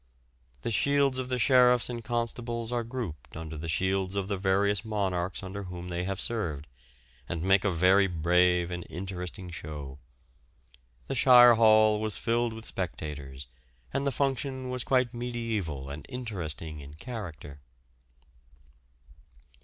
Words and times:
The 0.63 0.71
shields 0.71 1.19
of 1.19 1.29
the 1.29 1.37
Sheriffs 1.37 1.87
and 1.87 2.03
Constables 2.03 2.73
are 2.73 2.83
grouped 2.83 3.37
under 3.37 3.55
the 3.55 3.67
shields 3.67 4.15
of 4.15 4.29
the 4.29 4.37
various 4.39 4.83
monarchs 4.83 5.43
under 5.43 5.65
whom 5.65 5.89
they 5.89 6.11
served, 6.15 6.65
and 7.29 7.43
make 7.43 7.63
a 7.63 7.69
very 7.69 8.07
brave 8.07 8.71
and 8.71 8.83
interesting 8.89 9.51
show. 9.51 9.99
The 11.05 11.13
Shire 11.13 11.53
Hall 11.53 12.01
was 12.01 12.17
filled 12.17 12.53
with 12.53 12.65
spectators, 12.65 13.45
and 13.93 14.07
the 14.07 14.11
function 14.11 14.71
was 14.71 14.83
quite 14.83 15.13
mediæval 15.13 15.91
and 15.93 16.03
interesting 16.09 16.79
in 16.79 16.95
character. 16.95 17.59